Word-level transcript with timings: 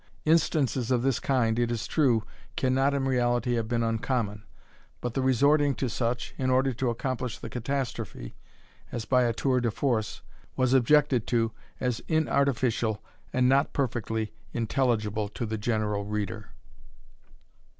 Instances 0.25 0.89
of 0.89 1.03
this 1.03 1.19
kind, 1.19 1.59
it 1.59 1.69
is 1.69 1.85
true, 1.85 2.23
cannot 2.57 2.95
in 2.95 3.05
reality 3.05 3.53
have 3.53 3.67
been 3.67 3.83
uncommon, 3.83 4.41
but 4.99 5.13
the 5.13 5.21
resorting 5.21 5.75
to 5.75 5.87
such, 5.87 6.33
in 6.39 6.49
order 6.49 6.73
to 6.73 6.89
accomplish 6.89 7.37
the 7.37 7.51
catastrophe, 7.51 8.33
as 8.91 9.05
by 9.05 9.25
a 9.25 9.31
tour 9.31 9.61
de 9.61 9.69
force, 9.69 10.23
was 10.55 10.73
objected 10.73 11.27
to 11.27 11.51
as 11.79 12.01
inartificial, 12.07 12.97
and 13.31 13.47
not 13.47 13.73
perfectly, 13.73 14.33
intelligible 14.53 15.29
to 15.29 15.45
the 15.45 15.59
general 15.59 16.03
reader. 16.03 16.49